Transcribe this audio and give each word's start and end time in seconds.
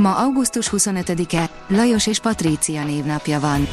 Ma 0.00 0.16
augusztus 0.16 0.70
25-e, 0.72 1.50
Lajos 1.66 2.06
és 2.06 2.18
Patrícia 2.18 2.84
névnapja 2.84 3.40
van. 3.40 3.68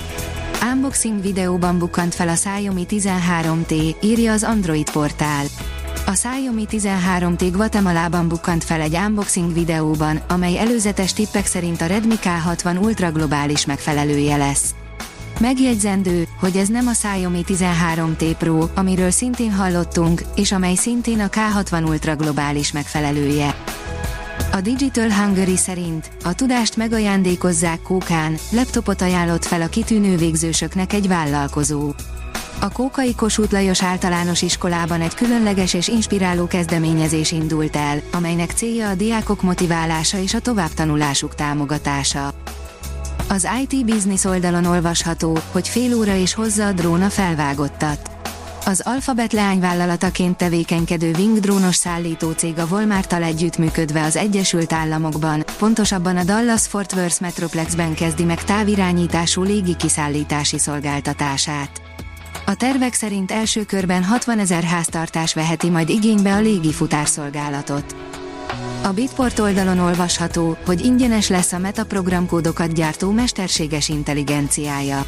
Unboxing 0.74 1.22
videóban 1.22 1.80
bukkant 1.80 2.16
fel 2.16 2.28
a 2.28 2.34
Xiaomi 2.34 2.86
13T, 2.90 3.96
írja 4.02 4.32
az 4.32 4.44
Android 4.44 4.92
portál. 4.92 5.46
A 6.06 6.12
Xiaomi 6.12 6.66
13T 6.72 7.50
Guatemalában 7.52 8.28
bukkant 8.28 8.64
fel 8.64 8.82
egy 8.82 8.96
unboxing 8.96 9.54
videóban, 9.54 10.22
amely 10.28 10.58
előzetes 10.58 11.14
tippek 11.14 11.46
szerint 11.46 11.82
a 11.82 11.86
Redmi 11.86 12.16
K60 12.22 12.82
Ultra 12.82 13.12
globális 13.12 13.66
megfelelője 13.66 14.38
lesz. 14.38 14.76
Megjegyzendő, 15.40 16.28
hogy 16.40 16.58
ez 16.58 16.68
nem 16.68 16.88
a 16.88 16.92
Xiaomi 16.92 17.44
13T 17.48 18.36
Pro, 18.38 18.68
amiről 18.76 19.12
szintén 19.12 19.54
hallottunk, 19.54 20.22
és 20.36 20.52
amely 20.52 20.76
szintén 20.76 21.20
a 21.20 21.28
K60 21.28 21.88
Ultra 21.88 22.16
globális 22.16 22.72
megfelelője. 22.72 23.56
A 24.58 24.62
Digital 24.62 25.12
Hungary 25.12 25.58
szerint 25.58 26.10
a 26.24 26.34
tudást 26.34 26.76
megajándékozzák 26.76 27.82
kókán, 27.82 28.38
laptopot 28.52 29.02
ajánlott 29.02 29.46
fel 29.46 29.62
a 29.62 29.68
kitűnő 29.68 30.18
végzősöknek 30.18 30.94
egy 30.94 31.08
vállalkozó. 31.08 31.92
A 32.60 32.72
Kókai 32.72 33.16
Kossuth 33.16 33.52
Lajos 33.52 33.84
általános 33.84 34.42
iskolában 34.42 35.02
egy 35.02 35.14
különleges 35.14 35.74
és 35.74 35.88
inspiráló 35.88 36.48
kezdeményezés 36.48 37.32
indult 37.32 37.76
el, 37.76 38.02
amelynek 38.12 38.52
célja 38.52 38.90
a 38.90 38.96
diákok 38.96 39.42
motiválása 39.42 40.18
és 40.18 40.34
a 40.34 40.40
továbbtanulásuk 40.40 41.36
támogatása. 41.36 42.34
Az 43.30 43.48
IT 43.62 43.86
Business 43.86 44.24
oldalon 44.24 44.66
olvasható, 44.66 45.40
hogy 45.52 45.68
fél 45.68 45.96
óra 45.96 46.16
és 46.16 46.34
hozza 46.34 46.66
a 46.66 46.72
drón 46.72 47.02
a 47.02 47.10
felvágottat. 47.10 48.17
Az 48.68 48.82
Alphabet 48.86 49.34
leányvállalataként 49.34 50.38
tevékenykedő 50.38 51.12
Wing 51.18 51.40
drónos 51.40 51.76
szállító 51.76 52.32
cég 52.32 52.58
a 52.60 52.66
Walmart-tal 52.72 53.24
együttműködve 53.24 54.04
az 54.04 54.16
Egyesült 54.16 54.74
Államokban, 54.74 55.44
pontosabban 55.58 56.18
a 56.18 56.24
Dallas-Fort 56.24 56.94
Worth 56.94 57.22
Metroplexben 57.22 57.94
kezdi 57.94 58.24
meg 58.24 58.44
távirányítású 58.44 59.44
légi 59.44 59.76
kiszállítási 59.76 60.58
szolgáltatását. 60.58 61.82
A 62.46 62.56
tervek 62.56 62.94
szerint 62.94 63.32
első 63.32 63.64
körben 63.64 64.04
60 64.04 64.40
ezer 64.40 64.64
háztartás 64.64 65.34
veheti 65.34 65.70
majd 65.70 65.90
igénybe 65.90 66.34
a 66.34 66.40
légi 66.40 66.72
futárszolgálatot. 66.72 67.96
A 68.84 68.92
Bitport 68.92 69.40
oldalon 69.40 69.80
olvasható, 69.80 70.58
hogy 70.66 70.86
ingyenes 70.86 71.30
lesz 71.30 71.54
a 71.54 71.58
Meta 71.58 71.86
programkódokat 71.86 72.74
gyártó 72.74 73.12
mesterséges 73.12 73.90
intelligenciája. 73.90 75.06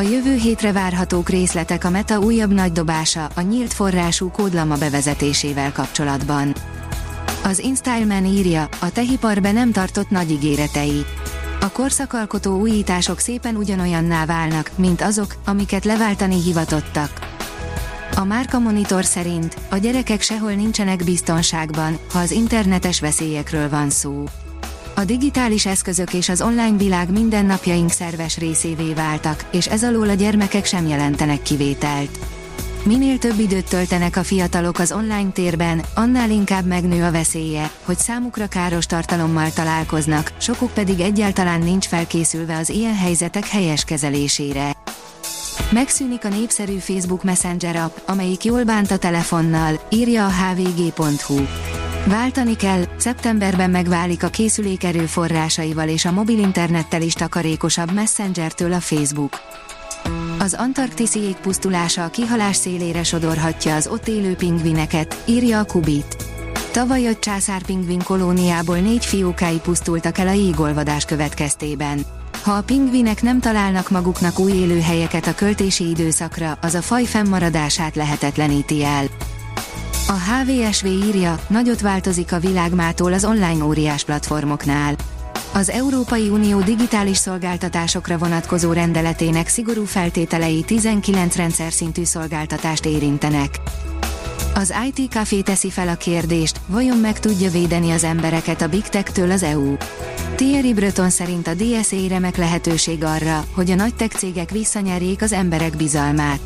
A 0.00 0.02
jövő 0.02 0.34
hétre 0.34 0.72
várhatók 0.72 1.28
részletek 1.28 1.84
a 1.84 1.90
Meta 1.90 2.18
újabb 2.18 2.52
nagy 2.52 2.72
dobása, 2.72 3.28
a 3.34 3.40
nyílt 3.40 3.72
forrású 3.72 4.30
kódlama 4.30 4.76
bevezetésével 4.76 5.72
kapcsolatban. 5.72 6.54
Az 7.44 7.58
InStyleman 7.58 8.24
írja, 8.24 8.68
a 8.78 8.92
tehiparbe 8.92 9.52
nem 9.52 9.72
tartott 9.72 10.10
nagy 10.10 10.30
ígéretei. 10.30 11.04
A 11.60 11.70
korszakalkotó 11.70 12.58
újítások 12.58 13.18
szépen 13.18 13.56
ugyanolyanná 13.56 14.24
válnak, 14.24 14.70
mint 14.74 15.02
azok, 15.02 15.34
amiket 15.44 15.84
leváltani 15.84 16.42
hivatottak. 16.42 17.10
A 18.16 18.24
Márka 18.24 18.58
Monitor 18.58 19.04
szerint 19.04 19.56
a 19.70 19.76
gyerekek 19.76 20.20
sehol 20.20 20.52
nincsenek 20.52 21.04
biztonságban, 21.04 21.98
ha 22.12 22.18
az 22.18 22.30
internetes 22.30 23.00
veszélyekről 23.00 23.68
van 23.68 23.90
szó. 23.90 24.24
A 25.00 25.04
digitális 25.04 25.66
eszközök 25.66 26.14
és 26.14 26.28
az 26.28 26.42
online 26.42 26.76
világ 26.76 27.10
mindennapjaink 27.10 27.90
szerves 27.90 28.38
részévé 28.38 28.92
váltak, 28.92 29.44
és 29.52 29.66
ez 29.66 29.84
alól 29.84 30.08
a 30.08 30.14
gyermekek 30.14 30.64
sem 30.64 30.86
jelentenek 30.86 31.42
kivételt. 31.42 32.18
Minél 32.84 33.18
több 33.18 33.38
időt 33.38 33.68
töltenek 33.68 34.16
a 34.16 34.22
fiatalok 34.22 34.78
az 34.78 34.92
online 34.92 35.30
térben, 35.30 35.82
annál 35.94 36.30
inkább 36.30 36.66
megnő 36.66 37.04
a 37.04 37.10
veszélye, 37.10 37.70
hogy 37.84 37.98
számukra 37.98 38.46
káros 38.46 38.86
tartalommal 38.86 39.50
találkoznak, 39.50 40.32
sokuk 40.38 40.70
pedig 40.74 41.00
egyáltalán 41.00 41.60
nincs 41.60 41.86
felkészülve 41.86 42.56
az 42.56 42.68
ilyen 42.68 42.96
helyzetek 42.96 43.46
helyes 43.46 43.84
kezelésére. 43.84 44.72
Megszűnik 45.70 46.24
a 46.24 46.28
népszerű 46.28 46.76
Facebook 46.76 47.24
Messenger 47.24 47.76
app, 47.76 47.96
amelyik 48.06 48.44
jól 48.44 48.64
bánt 48.64 48.90
a 48.90 48.98
telefonnal, 48.98 49.80
írja 49.90 50.26
a 50.26 50.30
hvg.hu. 50.30 51.40
Váltani 52.06 52.56
kell, 52.56 52.82
szeptemberben 52.96 53.70
megválik 53.70 54.22
a 54.22 54.28
készülék 54.28 54.84
erőforrásaival 54.84 55.88
és 55.88 56.04
a 56.04 56.12
mobil 56.12 56.38
internettel 56.38 57.02
is 57.02 57.12
takarékosabb 57.12 57.92
Messengertől 57.92 58.72
a 58.72 58.80
Facebook. 58.80 59.40
Az 60.38 60.54
antarktiszi 60.58 61.20
jég 61.20 61.36
pusztulása 61.36 62.04
a 62.04 62.08
kihalás 62.08 62.56
szélére 62.56 63.02
sodorhatja 63.02 63.74
az 63.74 63.86
ott 63.86 64.08
élő 64.08 64.34
pingvineket, 64.34 65.22
írja 65.26 65.58
a 65.58 65.64
Kubit. 65.64 66.16
Tavaly 66.72 67.06
a 67.06 67.18
császárpingvin 67.18 68.02
kolóniából 68.02 68.78
négy 68.78 69.04
fiókái 69.04 69.58
pusztultak 69.58 70.18
el 70.18 70.28
a 70.28 70.32
jégolvadás 70.32 71.04
következtében. 71.04 72.00
Ha 72.42 72.52
a 72.52 72.62
pingvinek 72.62 73.22
nem 73.22 73.40
találnak 73.40 73.90
maguknak 73.90 74.38
új 74.38 74.52
élőhelyeket 74.52 75.26
a 75.26 75.34
költési 75.34 75.88
időszakra, 75.88 76.58
az 76.60 76.74
a 76.74 76.82
faj 76.82 77.04
fennmaradását 77.04 77.96
lehetetleníti 77.96 78.84
el. 78.84 79.04
A 80.10 80.18
HVSV 80.18 80.86
írja, 80.86 81.38
nagyot 81.48 81.80
változik 81.80 82.32
a 82.32 82.38
világmától 82.38 83.12
az 83.12 83.24
online 83.24 83.64
óriás 83.64 84.04
platformoknál. 84.04 84.94
Az 85.52 85.70
Európai 85.70 86.28
Unió 86.28 86.60
digitális 86.60 87.16
szolgáltatásokra 87.16 88.18
vonatkozó 88.18 88.72
rendeletének 88.72 89.48
szigorú 89.48 89.84
feltételei 89.84 90.62
19 90.62 91.36
rendszer 91.36 91.72
szintű 91.72 92.04
szolgáltatást 92.04 92.86
érintenek. 92.86 93.60
Az 94.54 94.74
IT 94.92 95.10
Café 95.10 95.40
teszi 95.40 95.70
fel 95.70 95.88
a 95.88 95.94
kérdést, 95.94 96.60
vajon 96.66 96.98
meg 96.98 97.20
tudja 97.20 97.50
védeni 97.50 97.90
az 97.90 98.04
embereket 98.04 98.62
a 98.62 98.68
Big 98.68 98.88
Tech-től 98.88 99.30
az 99.30 99.42
EU? 99.42 99.76
Thierry 100.34 100.74
Breton 100.74 101.10
szerint 101.10 101.46
a 101.46 101.54
DSA 101.54 102.08
remek 102.08 102.36
lehetőség 102.36 103.04
arra, 103.04 103.44
hogy 103.54 103.70
a 103.70 103.74
nagy 103.74 103.94
tech 103.94 104.16
cégek 104.16 104.50
visszanyerjék 104.50 105.22
az 105.22 105.32
emberek 105.32 105.76
bizalmát. 105.76 106.40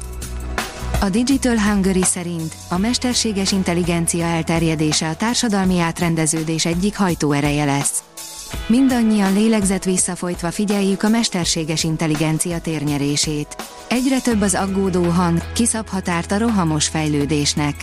A 1.01 1.09
Digital 1.11 1.59
Hungary 1.59 2.03
szerint 2.03 2.55
a 2.69 2.79
mesterséges 2.79 3.53
intelligencia 3.53 4.25
elterjedése 4.25 5.09
a 5.09 5.17
társadalmi 5.17 5.81
átrendeződés 5.81 6.65
egyik 6.65 6.97
hajtóereje 6.97 7.65
lesz. 7.65 8.03
Mindannyian 8.67 9.33
lélegzet 9.33 9.85
visszafolytva 9.85 10.51
figyeljük 10.51 11.03
a 11.03 11.09
mesterséges 11.09 11.85
intelligencia 11.85 12.61
térnyerését. 12.61 13.57
Egyre 13.89 14.21
több 14.21 14.41
az 14.41 14.55
aggódó 14.55 15.03
hang, 15.03 15.53
kiszab 15.53 15.89
határt 15.89 16.33
a 16.33 16.39
rohamos 16.39 16.89
fejlődésnek. 16.89 17.75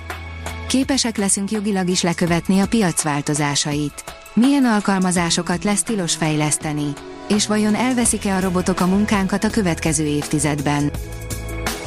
Képesek 0.67 1.17
leszünk 1.17 1.51
jogilag 1.51 1.89
is 1.89 2.01
lekövetni 2.01 2.59
a 2.59 2.67
piac 2.67 3.01
változásait. 3.01 4.03
Milyen 4.33 4.65
alkalmazásokat 4.65 5.63
lesz 5.63 5.83
tilos 5.83 6.15
fejleszteni? 6.15 6.93
És 7.27 7.47
vajon 7.47 7.75
elveszik-e 7.75 8.35
a 8.35 8.39
robotok 8.39 8.79
a 8.79 8.85
munkánkat 8.85 9.43
a 9.43 9.49
következő 9.49 10.05
évtizedben? 10.05 10.91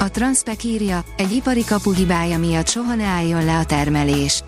A 0.05 0.11
Transpec 0.11 0.65
írja, 0.65 1.05
egy 1.17 1.33
ipari 1.33 1.65
kapu 1.65 1.93
hibája 1.93 2.39
miatt 2.39 2.69
soha 2.69 2.95
ne 2.95 3.05
álljon 3.05 3.45
le 3.45 3.59
a 3.59 3.65
termelés. 3.65 4.43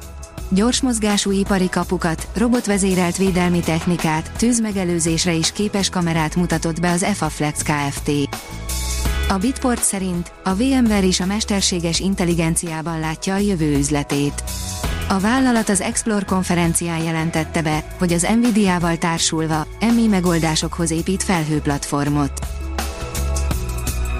Gyors 0.48 0.80
mozgású 0.80 1.30
ipari 1.30 1.68
kapukat, 1.68 2.28
robotvezérelt 2.34 3.16
védelmi 3.16 3.60
technikát, 3.60 4.32
tűzmegelőzésre 4.36 5.32
is 5.32 5.52
képes 5.52 5.88
kamerát 5.88 6.36
mutatott 6.36 6.80
be 6.80 6.90
az 6.90 7.02
EFAFlex 7.02 7.62
Kft. 7.62 8.10
A 9.28 9.36
Bitport 9.38 9.82
szerint 9.82 10.32
a 10.44 10.54
VMware 10.54 11.06
is 11.06 11.20
a 11.20 11.26
mesterséges 11.26 12.00
intelligenciában 12.00 13.00
látja 13.00 13.34
a 13.34 13.38
jövő 13.38 13.76
üzletét. 13.76 14.42
A 15.08 15.18
vállalat 15.18 15.68
az 15.68 15.80
Explore 15.80 16.24
konferencián 16.24 17.02
jelentette 17.02 17.62
be, 17.62 17.84
hogy 17.98 18.12
az 18.12 18.26
Nvidia-val 18.40 18.96
társulva, 18.96 19.66
MI 19.94 20.06
megoldásokhoz 20.06 20.90
épít 20.90 21.22
felhőplatformot. 21.22 22.55